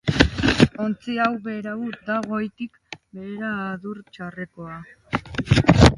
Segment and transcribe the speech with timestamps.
[0.85, 4.81] Ontzi hau berau da goitik behera adur txarrekoa!